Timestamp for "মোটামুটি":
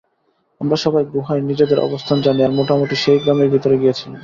2.51-2.95